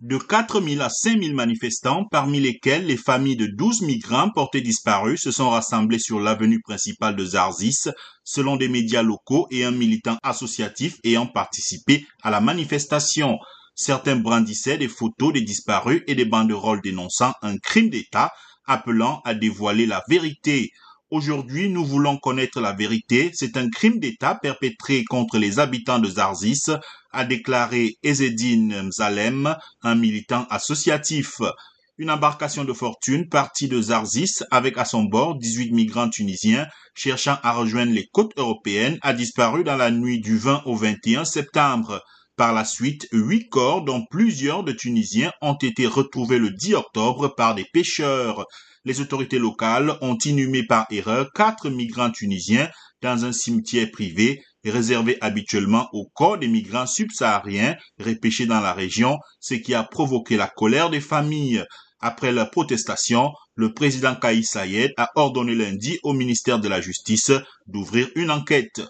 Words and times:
de 0.00 0.16
4 0.16 0.62
000 0.62 0.80
à 0.80 0.88
5 0.88 1.22
000 1.22 1.34
manifestants, 1.34 2.06
parmi 2.10 2.40
lesquels 2.40 2.86
les 2.86 2.96
familles 2.96 3.36
de 3.36 3.46
12 3.46 3.82
migrants 3.82 4.30
portés 4.30 4.62
disparus 4.62 5.20
se 5.20 5.30
sont 5.30 5.50
rassemblés 5.50 5.98
sur 5.98 6.20
l'avenue 6.20 6.60
principale 6.62 7.16
de 7.16 7.24
Zarzis, 7.24 7.90
selon 8.24 8.56
des 8.56 8.68
médias 8.68 9.02
locaux 9.02 9.46
et 9.50 9.62
un 9.64 9.72
militant 9.72 10.16
associatif 10.22 10.96
ayant 11.04 11.26
participé 11.26 12.06
à 12.22 12.30
la 12.30 12.40
manifestation. 12.40 13.36
Certains 13.74 14.16
brandissaient 14.16 14.78
des 14.78 14.88
photos 14.88 15.34
des 15.34 15.42
disparus 15.42 16.02
et 16.06 16.14
des 16.14 16.24
banderoles 16.24 16.80
dénonçant 16.82 17.34
un 17.42 17.58
crime 17.58 17.90
d'État, 17.90 18.30
appelant 18.66 19.20
à 19.26 19.34
dévoiler 19.34 19.84
la 19.84 20.02
vérité. 20.08 20.70
Aujourd'hui, 21.10 21.68
nous 21.70 21.84
voulons 21.84 22.18
connaître 22.18 22.60
la 22.60 22.72
vérité. 22.72 23.32
C'est 23.34 23.56
un 23.56 23.68
crime 23.68 23.98
d'État 23.98 24.36
perpétré 24.36 25.02
contre 25.02 25.38
les 25.38 25.58
habitants 25.58 25.98
de 25.98 26.08
Zarzis, 26.08 26.66
a 27.10 27.24
déclaré 27.24 27.96
Ezedine 28.04 28.82
Mzalem, 28.84 29.56
un 29.82 29.94
militant 29.96 30.46
associatif. 30.50 31.40
Une 31.98 32.12
embarcation 32.12 32.64
de 32.64 32.72
fortune 32.72 33.28
partie 33.28 33.66
de 33.66 33.82
Zarzis 33.82 34.44
avec 34.52 34.78
à 34.78 34.84
son 34.84 35.02
bord 35.02 35.36
18 35.36 35.72
migrants 35.72 36.08
tunisiens 36.08 36.68
cherchant 36.94 37.38
à 37.42 37.54
rejoindre 37.54 37.92
les 37.92 38.06
côtes 38.12 38.32
européennes 38.36 38.98
a 39.02 39.12
disparu 39.12 39.64
dans 39.64 39.76
la 39.76 39.90
nuit 39.90 40.20
du 40.20 40.38
20 40.38 40.62
au 40.66 40.76
21 40.76 41.24
septembre. 41.24 42.00
Par 42.40 42.54
la 42.54 42.64
suite, 42.64 43.06
huit 43.12 43.50
corps, 43.50 43.84
dont 43.84 44.06
plusieurs 44.10 44.64
de 44.64 44.72
Tunisiens, 44.72 45.30
ont 45.42 45.58
été 45.60 45.86
retrouvés 45.86 46.38
le 46.38 46.48
10 46.48 46.72
octobre 46.72 47.28
par 47.36 47.54
des 47.54 47.66
pêcheurs 47.70 48.46
les 48.86 49.02
autorités 49.02 49.38
locales 49.38 49.98
ont 50.00 50.16
inhumé 50.24 50.64
par 50.64 50.86
erreur 50.90 51.28
quatre 51.34 51.68
migrants 51.68 52.10
tunisiens 52.10 52.70
dans 53.02 53.26
un 53.26 53.32
cimetière 53.32 53.90
privé 53.90 54.42
réservé 54.64 55.18
habituellement 55.20 55.88
aux 55.92 56.06
corps 56.14 56.38
des 56.38 56.48
migrants 56.48 56.86
subsahariens 56.86 57.76
repêchés 57.98 58.46
dans 58.46 58.60
la 58.60 58.72
région, 58.72 59.18
ce 59.38 59.54
qui 59.54 59.74
a 59.74 59.84
provoqué 59.84 60.38
la 60.38 60.48
colère 60.48 60.88
des 60.88 61.00
familles. 61.02 61.62
Après 62.00 62.32
leur 62.32 62.50
protestation, 62.50 63.32
le 63.54 63.74
président 63.74 64.14
Kaïs 64.14 64.48
Sayed 64.50 64.92
a 64.96 65.10
ordonné 65.14 65.54
lundi 65.54 65.98
au 66.02 66.14
ministère 66.14 66.58
de 66.58 66.68
la 66.68 66.80
Justice 66.80 67.32
d'ouvrir 67.66 68.08
une 68.16 68.30
enquête. 68.30 68.80